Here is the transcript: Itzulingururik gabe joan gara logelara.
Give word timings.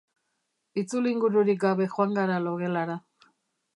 Itzulingururik 0.81 1.59
gabe 1.67 1.87
joan 1.97 2.17
gara 2.21 2.39
logelara. 2.47 2.97